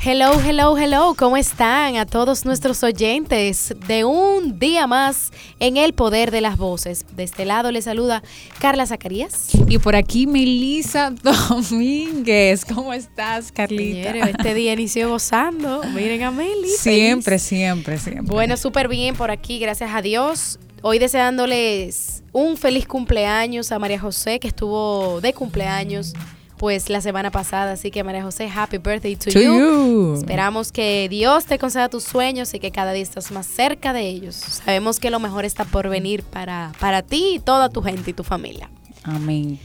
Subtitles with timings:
[0.00, 5.92] Hello, hello, hello, ¿cómo están a todos nuestros oyentes de un día más en el
[5.92, 7.04] poder de las voces?
[7.14, 8.22] De este lado les saluda
[8.60, 9.48] Carla Zacarías.
[9.68, 12.64] Y por aquí Melisa Domínguez.
[12.64, 14.16] ¿Cómo estás, Carlita?
[14.28, 15.82] este día inició gozando.
[15.92, 16.68] Miren a Meli.
[16.68, 18.24] Siempre, siempre, siempre.
[18.24, 20.58] Bueno, súper bien por aquí, gracias a Dios.
[20.80, 26.14] Hoy deseándoles un feliz cumpleaños a María José, que estuvo de cumpleaños
[26.58, 27.72] pues la semana pasada.
[27.72, 30.14] Así que María José, happy birthday to, you.
[30.18, 34.08] Esperamos que Dios te conceda tus sueños y que cada día estés más cerca de
[34.08, 34.34] ellos.
[34.34, 38.14] Sabemos que lo mejor está por venir para, para ti y toda tu gente y
[38.14, 38.68] tu familia.
[39.04, 39.58] Amén.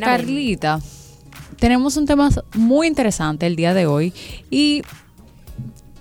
[0.00, 0.80] Carlita,
[1.58, 4.12] tenemos un tema muy interesante el día de hoy
[4.50, 4.82] y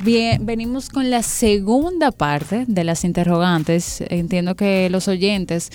[0.03, 4.03] Bien, venimos con la segunda parte de las interrogantes.
[4.09, 5.71] Entiendo que los oyentes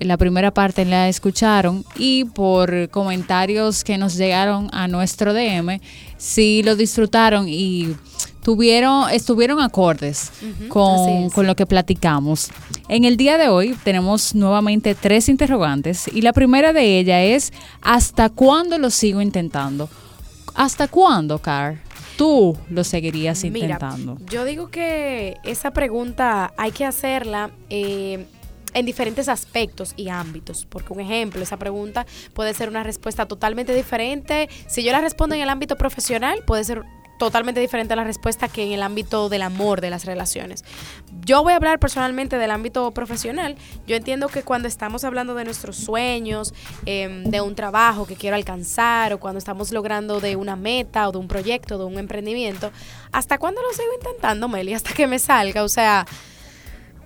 [0.00, 5.80] la primera parte la escucharon y por comentarios que nos llegaron a nuestro DM,
[6.16, 7.94] sí lo disfrutaron y
[8.42, 10.32] tuvieron, estuvieron acordes
[10.68, 12.50] con, con, lo que platicamos.
[12.88, 17.52] En el día de hoy tenemos nuevamente tres interrogantes y la primera de ellas es
[17.82, 19.88] ¿hasta cuándo lo sigo intentando?
[20.54, 21.78] ¿Hasta cuándo, Car?
[22.16, 24.18] Tú lo seguirías intentando.
[24.30, 28.26] yo digo que esa pregunta hay que hacerla eh,
[28.74, 30.66] en diferentes aspectos y ámbitos.
[30.66, 34.48] Porque un ejemplo, esa pregunta puede ser una respuesta totalmente diferente.
[34.68, 36.84] Si yo la respondo en el ámbito profesional, puede ser
[37.20, 40.64] totalmente diferente a la respuesta que en el ámbito del amor, de las relaciones.
[41.22, 43.56] Yo voy a hablar personalmente del ámbito profesional.
[43.86, 46.54] Yo entiendo que cuando estamos hablando de nuestros sueños,
[46.86, 51.12] em, de un trabajo que quiero alcanzar, o cuando estamos logrando de una meta o
[51.12, 52.72] de un proyecto, de un emprendimiento,
[53.12, 54.72] ¿hasta cuándo lo sigo intentando, Meli?
[54.72, 55.62] Hasta que me salga.
[55.62, 56.06] O sea,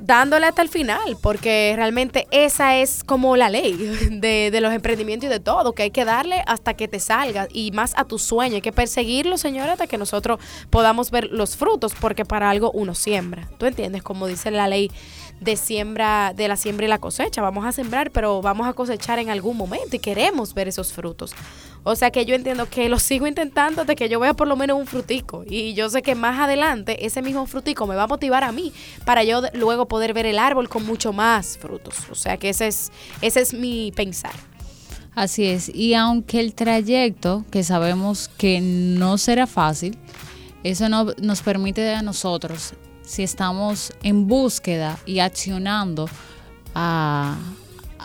[0.05, 3.73] dándole hasta el final, porque realmente esa es como la ley
[4.11, 7.71] de, los emprendimientos y de todo, que hay que darle hasta que te salga y
[7.73, 11.95] más a tu sueño, hay que perseguirlo, señores, hasta que nosotros podamos ver los frutos,
[11.99, 13.49] porque para algo uno siembra.
[13.59, 14.03] ¿Tú entiendes?
[14.03, 14.91] Como dice la ley
[15.41, 17.43] de siembra, de la siembra y la cosecha.
[17.43, 21.35] Vamos a sembrar, pero vamos a cosechar en algún momento y queremos ver esos frutos.
[21.83, 24.57] O sea que yo entiendo que lo sigo intentando hasta que yo vea por lo
[24.57, 25.45] menos un frutico.
[25.47, 28.73] Y yo sé que más adelante ese mismo frutico me va a motivar a mí
[29.05, 31.95] para yo luego poder ver el árbol con mucho más frutos.
[32.11, 32.91] O sea que ese es,
[33.21, 34.33] ese es mi pensar.
[35.15, 35.69] Así es.
[35.73, 39.97] Y aunque el trayecto, que sabemos que no será fácil,
[40.65, 42.73] eso no, nos permite a nosotros,
[43.05, 46.09] si estamos en búsqueda y accionando
[46.75, 47.37] a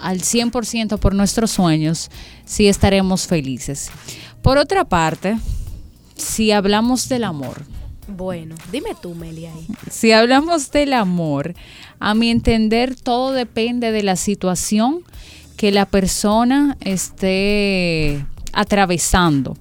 [0.01, 2.09] al 100% por nuestros sueños,
[2.45, 3.91] sí estaremos felices.
[4.41, 5.37] Por otra parte,
[6.15, 7.63] si hablamos del amor.
[8.07, 9.51] Bueno, dime tú, Melia.
[9.89, 11.53] Si hablamos del amor,
[11.99, 15.03] a mi entender, todo depende de la situación
[15.57, 19.57] que la persona esté atravesando.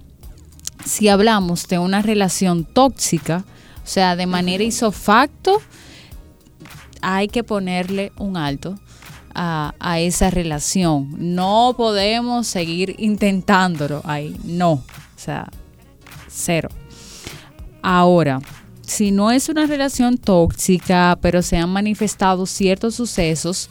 [0.84, 3.44] Si hablamos de una relación tóxica,
[3.88, 5.60] sea, de manera isofacto,
[7.00, 8.78] hay que ponerle un alto
[9.34, 11.14] a, esa relación.
[11.18, 14.36] No podemos seguir intentándolo ahí.
[14.44, 14.72] No.
[14.72, 14.84] O
[15.16, 15.48] sea,
[16.28, 16.68] cero.
[17.82, 18.40] Ahora,
[18.82, 23.70] si no es una relación tóxica, pero se han manifestado ciertos sucesos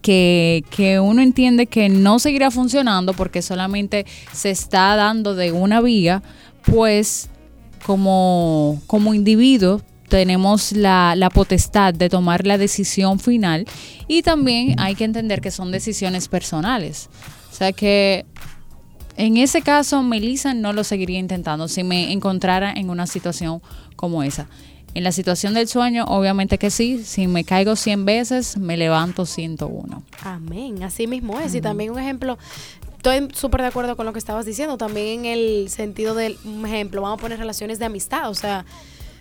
[0.00, 5.80] que, que, uno entiende que no seguirá funcionando porque solamente se está dando de una
[5.80, 6.22] vía,
[6.64, 7.28] pues
[7.84, 13.66] como, como individuo tenemos la, potestad de tomar la decisión final
[14.08, 17.08] y también hay que entender que son decisiones personales.
[17.50, 18.26] O sea que
[19.16, 23.62] en ese caso, Melissa no lo seguiría intentando si me encontrara en una situación
[23.96, 24.48] como esa.
[24.94, 27.02] En la situación del sueño, obviamente que sí.
[27.04, 30.02] Si me caigo 100 veces, me levanto 101.
[30.22, 30.82] Amén.
[30.82, 31.54] Así mismo es.
[31.54, 32.36] Y también un ejemplo,
[33.02, 34.76] estoy súper de acuerdo con lo que estabas diciendo.
[34.76, 38.30] También en el sentido del, ejemplo, vamos a poner relaciones de amistad.
[38.30, 38.64] O sea,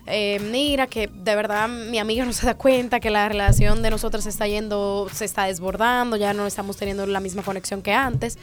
[0.05, 3.89] eh, mira que de verdad mi amiga no se da cuenta que la relación de
[3.89, 7.91] nosotros se está yendo, se está desbordando, ya no estamos teniendo la misma conexión que
[7.91, 8.37] antes.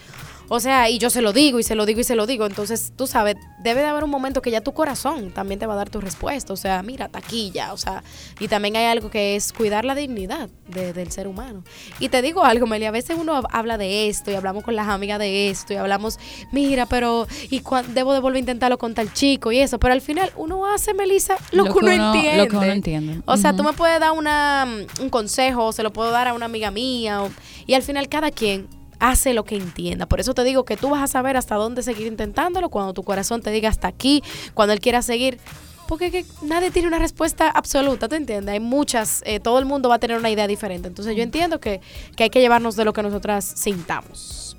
[0.49, 2.47] O sea, y yo se lo digo y se lo digo y se lo digo.
[2.47, 5.75] Entonces, tú sabes, debe de haber un momento que ya tu corazón también te va
[5.75, 6.53] a dar tu respuesta.
[6.53, 7.73] O sea, mira, taquilla.
[7.73, 8.03] O sea,
[8.41, 11.65] y también hay algo que es cuidar la dignidad del ser humano.
[11.99, 14.89] Y te digo algo, Meli, a veces uno habla de esto y hablamos con las
[14.89, 16.19] amigas de esto y hablamos,
[16.51, 19.79] mira, pero ¿y debo de volver a intentarlo con tal chico y eso?
[19.79, 22.39] Pero al final uno hace, Melissa, lo, que, uno, entiende.
[22.39, 23.21] Lo que uno entiende.
[23.27, 24.67] O sea, tú me puedes dar una,
[25.01, 27.21] un consejo o se lo puedo dar a una amiga mía
[27.67, 30.07] y al final cada quien hace lo que entienda.
[30.07, 33.03] Por eso te digo que tú vas a saber hasta dónde seguir intentándolo cuando tu
[33.03, 34.23] corazón te diga hasta aquí,
[34.55, 35.39] cuando él quiera seguir.
[35.87, 38.53] Porque nadie tiene una respuesta absoluta, ¿te entiendes?
[38.53, 40.87] Hay muchas, eh, todo el mundo va a tener una idea diferente.
[40.87, 41.81] Entonces yo entiendo que,
[42.15, 44.57] que hay que llevarnos de lo que nosotras sintamos.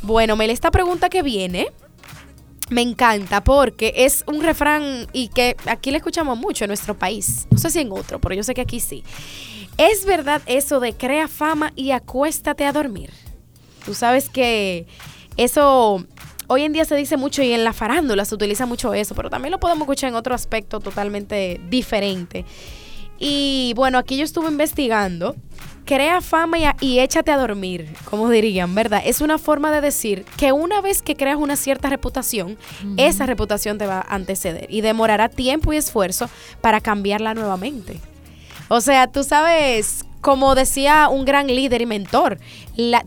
[0.00, 1.68] Bueno, Mel, esta pregunta que viene
[2.70, 7.46] me encanta porque es un refrán y que aquí le escuchamos mucho en nuestro país.
[7.50, 9.04] No sé si en otro, pero yo sé que aquí sí.
[9.76, 13.10] Es verdad eso de crea fama y acuéstate a dormir.
[13.84, 14.86] Tú sabes que
[15.36, 16.04] eso
[16.46, 19.30] hoy en día se dice mucho y en la farándula se utiliza mucho eso, pero
[19.30, 22.44] también lo podemos escuchar en otro aspecto totalmente diferente.
[23.18, 25.36] Y bueno, aquí yo estuve investigando.
[25.84, 29.02] Crea fama y, échate a dormir, como dirían, ¿verdad?
[29.04, 32.56] Es una forma de decir que una vez que creas una cierta reputación,
[32.96, 36.30] esa reputación te va a anteceder y demorará tiempo y esfuerzo
[36.60, 38.00] para cambiarla nuevamente.
[38.68, 42.38] O sea, tú sabes como decía un gran líder y mentor,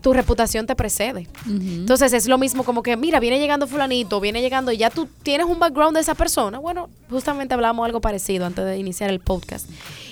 [0.02, 1.26] tu reputación te precede.
[1.46, 5.08] Entonces es lo mismo como que, mira, viene llegando fulanito, viene llegando y ya tú
[5.22, 6.58] tienes un background de esa persona.
[6.58, 9.66] Bueno, justamente hablamos algo parecido antes de iniciar el podcast.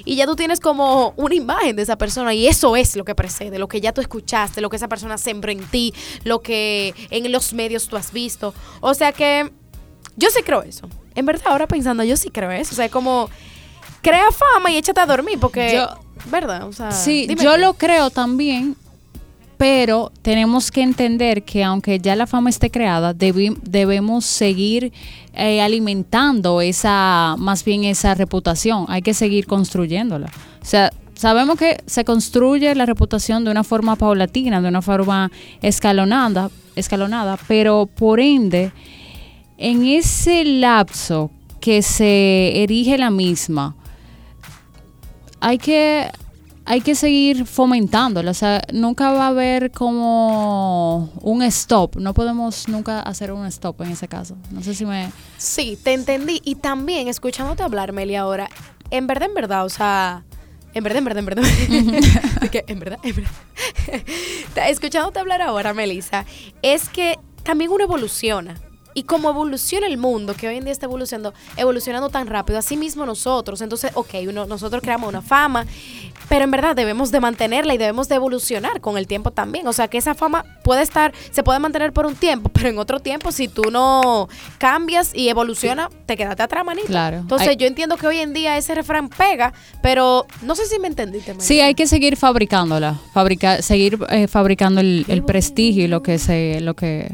[0.06, 3.14] Y ya tú tienes como una imagen de esa persona y eso es lo que
[3.14, 5.92] precede, lo que ya tú escuchaste, lo que esa persona sembró en ti,
[6.24, 8.54] lo que en los medios tú has visto.
[8.80, 9.52] O sea que
[10.16, 10.88] yo sí creo eso.
[11.14, 12.72] En verdad, ahora pensando, yo sí creo eso.
[12.72, 13.28] O sea, como
[14.04, 15.84] crea fama y échate a dormir porque...
[16.30, 16.68] ¿verdad?
[16.68, 18.76] O sea, sí, yo lo creo también,
[19.56, 24.92] pero tenemos que entender que aunque ya la fama esté creada, debemos seguir
[25.34, 28.86] eh, alimentando esa, más bien esa reputación.
[28.88, 30.30] Hay que seguir construyéndola.
[30.62, 35.30] O sea, sabemos que se construye la reputación de una forma paulatina, de una forma
[35.62, 38.72] escalonada, escalonada, pero por ende,
[39.58, 41.30] en ese lapso
[41.60, 43.76] que se erige la misma,
[45.44, 46.10] hay que,
[46.64, 48.30] hay que seguir fomentándola.
[48.30, 51.96] O sea, nunca va a haber como un stop.
[51.96, 54.38] No podemos nunca hacer un stop en ese caso.
[54.50, 55.12] No sé si me...
[55.36, 56.40] Sí, te entendí.
[56.44, 58.48] Y también, escuchándote hablar, Meli, ahora,
[58.90, 60.24] en verdad, en verdad, o sea...
[60.72, 61.44] En verdad, en verdad, en verdad.
[62.66, 63.32] en verdad, en verdad.
[64.68, 66.24] Escuchándote hablar ahora, Melissa,
[66.62, 68.56] es que también uno evoluciona.
[68.94, 72.76] Y como evoluciona el mundo, que hoy en día está evolucionando, evolucionando tan rápido, así
[72.76, 75.66] mismo nosotros, entonces, ok, uno, nosotros creamos una fama,
[76.28, 79.66] pero en verdad debemos de mantenerla y debemos de evolucionar con el tiempo también.
[79.66, 82.78] O sea, que esa fama puede estar, se puede mantener por un tiempo, pero en
[82.78, 86.86] otro tiempo, si tú no cambias y evoluciona, te quedaste atrás, manito.
[86.86, 87.18] Claro.
[87.18, 89.52] Entonces, yo entiendo que hoy en día ese refrán pega,
[89.82, 91.34] pero no sé si me entendiste.
[91.38, 96.18] Sí, hay que seguir fabricándola, fabricar, seguir eh, fabricando el, el prestigio y lo que
[96.18, 97.10] se, lo que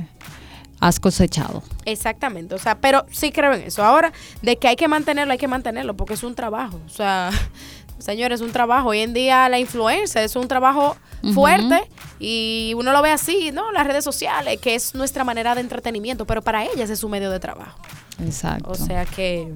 [0.81, 1.63] has cosechado.
[1.85, 3.85] Exactamente, o sea, pero sí creo en eso.
[3.85, 4.13] Ahora,
[4.43, 6.81] de que hay que mantenerlo, hay que mantenerlo, porque es un trabajo.
[6.87, 7.31] O sea,
[7.99, 8.89] señores, es un trabajo.
[8.89, 10.97] Hoy en día la influencia es un trabajo
[11.35, 11.83] fuerte
[12.19, 13.71] y uno lo ve así, ¿no?
[13.73, 17.31] Las redes sociales, que es nuestra manera de entretenimiento, pero para ellas es un medio
[17.31, 17.79] de trabajo.
[18.25, 18.71] Exacto.
[18.71, 19.53] O sea que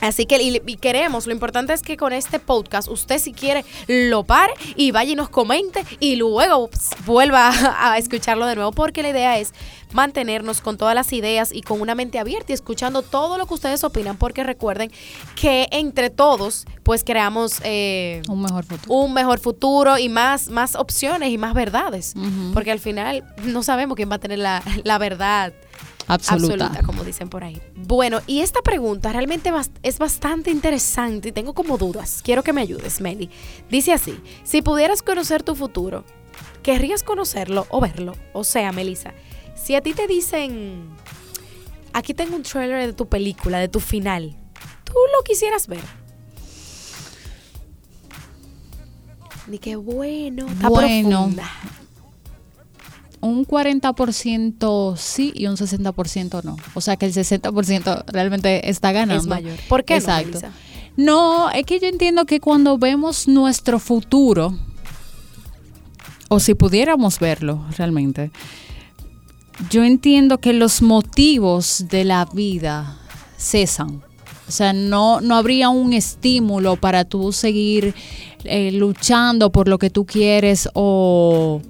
[0.00, 4.24] Así que y, queremos, lo importante es que con este podcast usted si quiere lo
[4.24, 6.70] pare y vaya y nos comente y luego
[7.06, 9.52] vuelva a, escucharlo de nuevo porque la idea es
[9.92, 13.54] mantenernos con todas las ideas y con una mente abierta y escuchando todo lo que
[13.54, 14.90] ustedes opinan porque recuerden
[15.34, 18.94] que entre todos pues creamos eh, un mejor futuro.
[18.94, 22.14] Un mejor futuro y más, más opciones y más verdades
[22.52, 25.54] porque al final no sabemos quién va a tener la, la verdad
[26.08, 26.70] Absoluta.
[26.84, 27.60] como dicen por ahí.
[27.74, 29.50] Bueno, y esta pregunta realmente
[29.82, 32.20] es bastante interesante y tengo como dudas.
[32.22, 33.30] Quiero que me ayudes, Meli.
[33.70, 36.04] Dice así, si pudieras conocer tu futuro,
[36.62, 38.14] ¿querrías conocerlo o verlo?
[38.32, 39.14] O sea, Melissa,
[39.54, 40.88] si a ti te dicen,
[41.92, 44.36] aquí tengo un trailer de tu película, de tu final,
[44.84, 45.82] ¿tú lo quisieras ver?
[49.48, 51.30] Ni qué bueno, está bueno,
[53.20, 56.56] un 40% sí y un 60% no.
[56.74, 59.22] O sea que el 60% realmente está ganando.
[59.22, 59.58] Es mayor.
[59.68, 60.40] ¿Por qué Exacto.
[60.96, 64.56] No, es que yo entiendo que cuando vemos nuestro futuro,
[66.28, 68.30] o si pudiéramos verlo realmente,
[69.70, 72.98] yo entiendo que los motivos de la vida
[73.36, 74.02] cesan.
[74.48, 77.94] O sea, no, no habría un estímulo para tú seguir
[78.44, 81.60] eh, luchando por lo que tú quieres o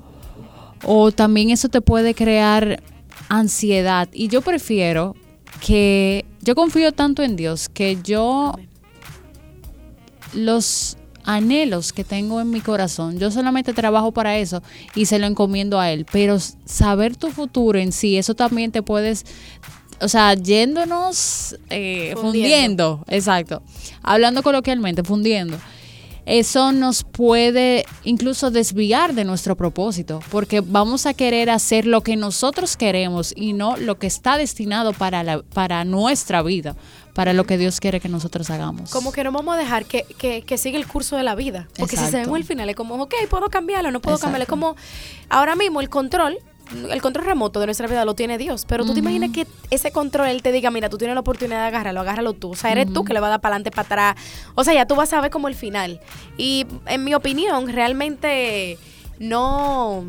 [0.86, 2.80] o también eso te puede crear
[3.28, 4.08] ansiedad.
[4.12, 5.16] Y yo prefiero
[5.60, 8.54] que yo confío tanto en Dios que yo
[10.32, 14.62] los anhelos que tengo en mi corazón, yo solamente trabajo para eso
[14.94, 16.06] y se lo encomiendo a Él.
[16.12, 19.24] Pero saber tu futuro en sí, eso también te puedes,
[20.00, 23.60] o sea, yéndonos, eh, fundiendo, exacto,
[24.02, 25.58] hablando coloquialmente, fundiendo
[26.26, 32.16] eso nos puede incluso desviar de nuestro propósito, porque vamos a querer hacer lo que
[32.16, 36.74] nosotros queremos y no lo que está destinado para, la, para nuestra vida,
[37.14, 38.90] para lo que Dios quiere que nosotros hagamos.
[38.90, 41.96] Como que no vamos a dejar que, que, siga el curso de la vida, porque
[41.96, 44.74] si se vemos el final es como, ok, puedo cambiarlo, no puedo cambiarlo, es como
[45.30, 46.38] ahora mismo el control
[46.90, 49.92] el control remoto de nuestra vida lo tiene Dios, pero tú te imaginas que ese
[49.92, 52.50] control él te diga, mira, tú tienes la oportunidad de agarrarlo, agárralo tú.
[52.50, 54.16] O sea, eres tú que le va a dar para adelante, para atrás.
[54.54, 56.00] O sea, ya tú vas a ver como el final.
[56.36, 58.78] Y en mi opinión, realmente
[59.18, 60.04] no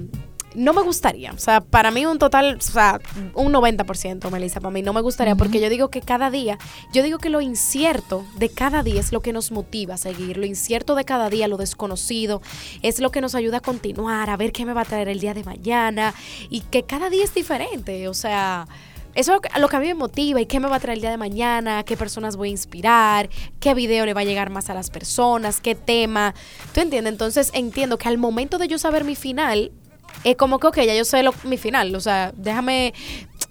[0.58, 1.32] no me gustaría.
[1.34, 3.00] O sea, para mí un total, o sea,
[3.36, 6.58] un 90%, Melissa, para mí no me gustaría porque yo digo que cada día,
[6.92, 10.38] yo digo que lo incierto de cada día es lo que nos motiva a seguir.
[10.38, 12.42] Lo incierto de cada día, lo desconocido,
[12.82, 15.20] es lo que nos ayuda a continuar, a ver qué me va a traer el
[15.20, 16.16] día de mañana
[16.50, 18.08] y que cada día es diferente.
[18.08, 18.68] O sea,
[19.14, 21.02] eso es lo que a mí me motiva y qué me va a traer el
[21.02, 24.72] día de mañana, qué personas voy a inspirar, qué video le va a llegar más
[24.72, 26.34] a las personas, qué tema.
[26.74, 27.14] ¿Tú entiendes?
[27.14, 29.72] Entonces entiendo que al momento de yo saber mi final,
[30.24, 31.96] es como que, ok, ya yo sé lo, mi final.
[31.96, 32.94] O sea, déjame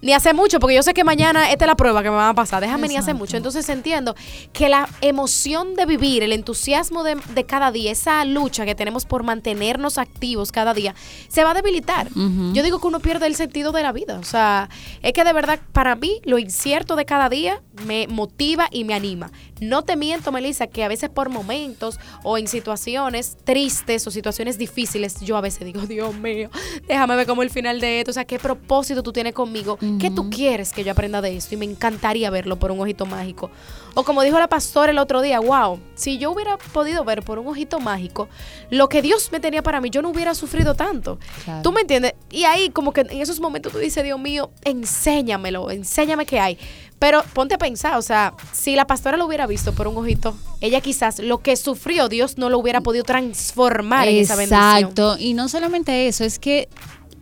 [0.03, 2.29] ni hace mucho, porque yo sé que mañana esta es la prueba que me va
[2.29, 2.61] a pasar.
[2.61, 3.37] Déjame ni hace mucho.
[3.37, 4.15] Entonces entiendo
[4.53, 9.23] que la emoción de vivir, el entusiasmo de, cada día, esa lucha que tenemos por
[9.23, 10.95] mantenernos activos cada día,
[11.29, 12.09] se va a debilitar.
[12.15, 14.19] Yo digo que uno pierde el sentido de la vida.
[14.19, 14.69] O sea,
[15.03, 18.95] es que de verdad, para mí, lo incierto de cada día me motiva y me
[18.95, 19.31] anima.
[19.61, 24.59] No te miento, Melissa, que a veces por momentos o en situaciones tristes o situaciones
[24.59, 26.51] difíciles, yo a veces digo, Dios mío,
[26.87, 30.11] déjame ver cómo el final de esto, o sea, qué propósito tú tienes conmigo ¿Qué
[30.11, 31.55] tú quieres que yo aprenda de esto?
[31.55, 33.51] Y me encantaría verlo por un ojito mágico.
[33.95, 37.39] O como dijo la pastora el otro día, wow, si yo hubiera podido ver por
[37.39, 38.29] un ojito mágico
[38.71, 41.19] lo que Dios me tenía para mí, yo no hubiera sufrido tanto.
[41.63, 42.15] ¿Tú me entiendes?
[42.31, 46.59] Y ahí como que en esos momentos tú dices, Dios mío, enséñamelo, enséñame qué hay.
[46.99, 50.35] Pero ponte a pensar, o sea, si la pastora lo hubiera visto por un ojito,
[50.61, 54.61] ella quizás lo que sufrió Dios no lo hubiera podido transformar en esa bendición.
[54.61, 56.69] Exacto, y no solamente eso, es que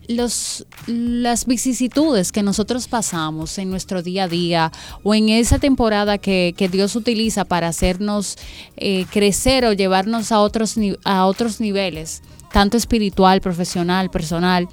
[0.08, 6.18] los, las vicisitudes que nosotros pasamos en nuestro día a día o en esa temporada
[6.18, 8.36] que, Dios utiliza para hacernos
[8.76, 14.68] eh, crecer o llevarnos a otros, a otros niveles, tanto espiritual, profesional, personal,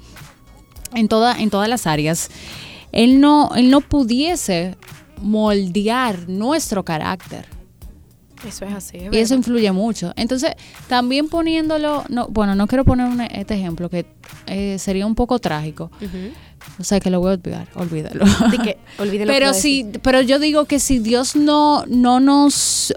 [0.94, 2.30] en, toda, en todas las áreas,
[2.92, 4.76] Él no, él no pudiese
[5.20, 7.46] moldear nuestro carácter
[8.46, 8.98] eso es así.
[9.10, 10.12] y eso influye mucho.
[10.16, 10.52] Entonces,
[10.88, 14.06] también poniéndolo, no, bueno, no quiero poner este ejemplo que
[14.46, 15.90] eh, sería un poco trágico.
[16.78, 18.24] O sea, que lo voy a olvidar, olvídalo.
[19.26, 22.94] pero sí, pero yo digo que si Dios no, no nos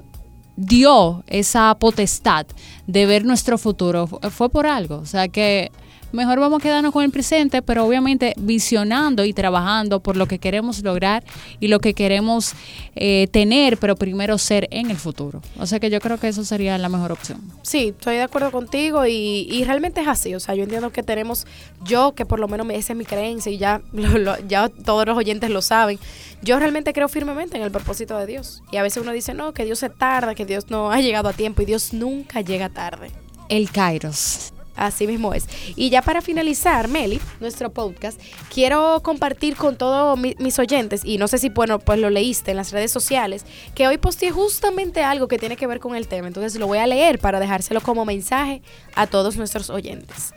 [0.55, 2.45] dio esa potestad
[2.87, 4.97] de ver nuestro futuro, fue por algo.
[4.97, 5.71] O sea, que
[6.15, 10.39] mejor vamos a quedarnos con el presente, pero obviamente visionando y trabajando por lo que
[10.39, 11.23] queremos lograr
[11.59, 12.53] y lo que queremos
[12.95, 15.41] eh, tener, pero primero ser en el futuro.
[15.59, 17.41] O sea que yo creo que eso sería la mejor opción.
[17.61, 20.33] Sí, estoy de acuerdo contigo y, realmente es así.
[20.35, 21.45] O sea, yo entiendo que tenemos,
[21.83, 23.81] yo que por lo menos esa es mi creencia y ya,
[24.47, 25.99] ya todos los oyentes lo saben,
[26.41, 28.63] yo realmente creo firmemente en el propósito de Dios.
[28.71, 31.29] Y a veces uno dice, no, que Dios se tarda, que Dios no ha llegado
[31.29, 33.09] a tiempo y Dios nunca llega tarde.
[33.49, 34.51] El Kairos.
[34.75, 35.47] Así mismo es.
[35.75, 38.19] Y ya para finalizar, Meli, nuestro podcast,
[38.53, 42.57] quiero compartir con todos mis oyentes, y no sé si, bueno, pues lo leíste en
[42.57, 46.27] las redes sociales, que hoy posteé justamente algo que tiene que ver con el tema.
[46.27, 48.61] Entonces lo voy a leer para dejárselo como mensaje
[48.95, 50.33] a todos nuestros oyentes.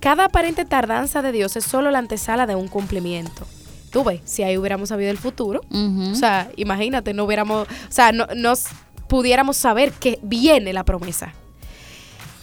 [0.00, 3.46] Cada aparente tardanza de Dios es solo la antesala de un cumplimiento.
[3.90, 8.12] Tú ves, si ahí hubiéramos sabido el futuro, o sea, imagínate, no hubiéramos, o sea,
[8.12, 8.64] no, nos
[9.08, 11.32] pudiéramos saber que viene la promesa.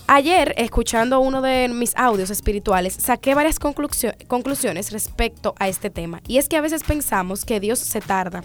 [0.07, 6.21] Ayer, escuchando uno de mis audios espirituales, saqué varias conclusiones respecto a este tema.
[6.27, 8.43] Y es que a veces pensamos que Dios se tarda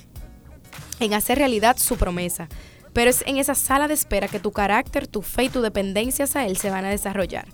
[1.00, 2.48] en hacer realidad su promesa,
[2.94, 6.24] pero es en esa sala de espera que tu carácter, tu fe y tu dependencia
[6.34, 7.46] a Él se van a desarrollar.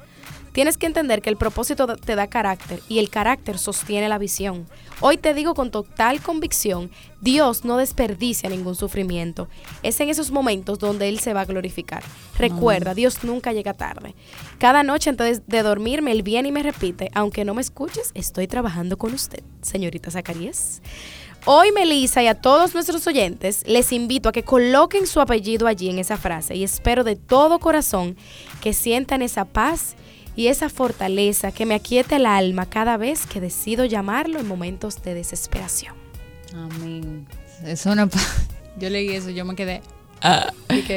[0.56, 4.66] Tienes que entender que el propósito te da carácter y el carácter sostiene la visión.
[5.02, 9.50] Hoy te digo con total convicción, Dios no desperdicia ningún sufrimiento.
[9.82, 12.02] Es en esos momentos donde Él se va a glorificar.
[12.38, 14.14] Recuerda, Dios nunca llega tarde.
[14.56, 18.46] Cada noche antes de dormirme, Él viene y me repite, aunque no me escuches, estoy
[18.46, 20.80] trabajando con usted, señorita Zacarías.
[21.44, 25.90] Hoy, Melissa, y a todos nuestros oyentes, les invito a que coloquen su apellido allí
[25.90, 28.16] en esa frase y espero de todo corazón
[28.62, 29.96] que sientan esa paz
[30.36, 35.02] y esa fortaleza que me aquieta el alma cada vez que decido llamarlo en momentos
[35.02, 35.94] de desesperación.
[36.54, 37.26] Amén.
[37.64, 38.08] Es una
[38.78, 39.80] yo leí eso, yo me quedé
[40.22, 40.52] ah,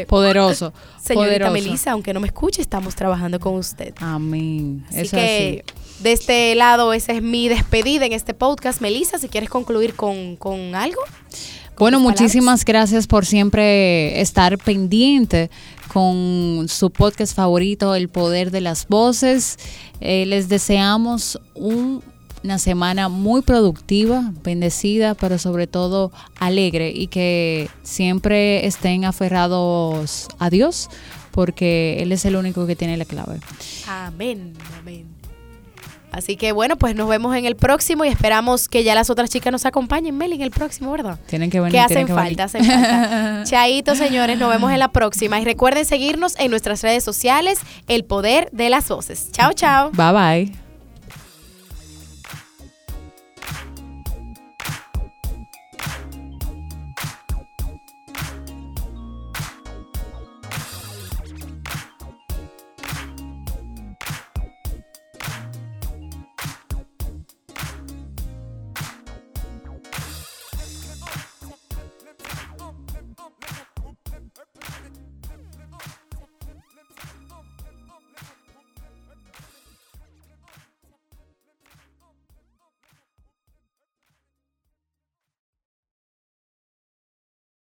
[0.07, 0.73] poderoso.
[1.01, 3.93] Señorita Melissa, aunque no me escuche, estamos trabajando con usted.
[3.99, 4.85] Amén.
[4.89, 5.63] Así que
[5.99, 8.81] de este lado, esa es mi despedida en este podcast.
[8.81, 11.01] Melissa, si quieres concluir con, con algo.
[11.77, 15.49] Bueno, muchísimas gracias por siempre estar pendiente
[15.91, 19.57] con su podcast favorito, El Poder de las Voces.
[19.99, 28.65] Eh, les deseamos una semana muy productiva, bendecida, pero sobre todo alegre y que siempre
[28.65, 30.89] estén aferrados a Dios
[31.31, 33.39] porque Él es el único que tiene la clave.
[33.87, 35.18] Amén, amén.
[36.11, 39.29] Así que bueno, pues nos vemos en el próximo y esperamos que ya las otras
[39.29, 41.19] chicas nos acompañen, Meli, en el próximo, ¿verdad?
[41.27, 41.73] Tienen que venir.
[41.73, 42.41] Que hacen que falta, venir.
[42.41, 43.43] hacen falta.
[43.49, 45.39] Chaito, señores, nos vemos en la próxima.
[45.39, 49.31] Y recuerden seguirnos en nuestras redes sociales, El Poder de las Voces.
[49.31, 49.91] Chao, chao.
[49.91, 50.11] Bye
[50.45, 50.68] bye.